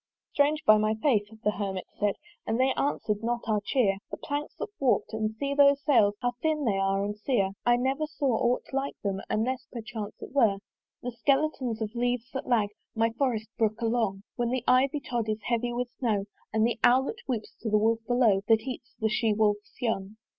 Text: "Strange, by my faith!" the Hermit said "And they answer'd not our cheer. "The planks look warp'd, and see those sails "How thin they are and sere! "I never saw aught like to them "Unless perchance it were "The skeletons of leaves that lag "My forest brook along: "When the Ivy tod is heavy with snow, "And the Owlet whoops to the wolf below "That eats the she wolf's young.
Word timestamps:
"Strange, 0.33 0.63
by 0.65 0.79
my 0.79 0.95
faith!" 0.95 1.27
the 1.43 1.51
Hermit 1.51 1.85
said 1.99 2.15
"And 2.47 2.59
they 2.59 2.73
answer'd 2.73 3.21
not 3.23 3.41
our 3.47 3.61
cheer. 3.63 3.97
"The 4.09 4.17
planks 4.17 4.59
look 4.59 4.71
warp'd, 4.79 5.13
and 5.13 5.35
see 5.35 5.53
those 5.53 5.83
sails 5.83 6.15
"How 6.23 6.31
thin 6.41 6.65
they 6.65 6.79
are 6.79 7.05
and 7.05 7.15
sere! 7.15 7.51
"I 7.67 7.75
never 7.75 8.07
saw 8.07 8.35
aught 8.39 8.63
like 8.73 8.95
to 8.95 9.03
them 9.09 9.21
"Unless 9.29 9.67
perchance 9.71 10.15
it 10.19 10.31
were 10.31 10.57
"The 11.03 11.11
skeletons 11.11 11.83
of 11.83 11.93
leaves 11.93 12.31
that 12.33 12.47
lag 12.47 12.69
"My 12.95 13.11
forest 13.11 13.49
brook 13.59 13.79
along: 13.79 14.23
"When 14.37 14.49
the 14.49 14.63
Ivy 14.67 15.01
tod 15.01 15.29
is 15.29 15.43
heavy 15.43 15.71
with 15.71 15.91
snow, 15.99 16.25
"And 16.51 16.65
the 16.65 16.79
Owlet 16.83 17.19
whoops 17.27 17.53
to 17.61 17.69
the 17.69 17.77
wolf 17.77 17.99
below 18.07 18.41
"That 18.47 18.61
eats 18.61 18.95
the 18.99 19.07
she 19.07 19.33
wolf's 19.35 19.77
young. 19.79 20.15